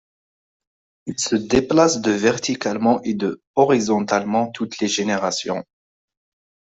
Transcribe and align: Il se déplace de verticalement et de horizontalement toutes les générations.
Il 1.05 1.19
se 1.19 1.35
déplace 1.35 2.01
de 2.01 2.09
verticalement 2.09 3.03
et 3.03 3.13
de 3.13 3.43
horizontalement 3.53 4.49
toutes 4.49 4.79
les 4.79 4.87
générations. 4.87 5.63